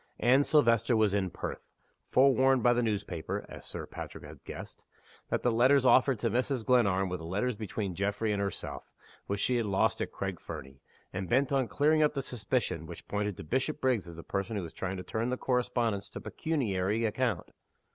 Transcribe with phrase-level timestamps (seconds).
[0.19, 1.61] Anne Silvester was in Perth;
[2.09, 4.83] forewarned by the newspaper (as Sir Patrick had guessed)
[5.29, 6.65] that the letters offered to Mrs.
[6.65, 8.91] Glenarm were the letters between Geoffrey and herself,
[9.27, 10.81] which she had lost at Craig Fernie,
[11.13, 14.63] and bent on clearing up the suspicion which pointed to Bishopriggs as the person who
[14.63, 17.51] was trying to turn the correspondence to pecuniary account.